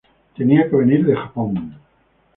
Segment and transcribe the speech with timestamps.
[0.35, 1.79] Tenía que venir de Japón.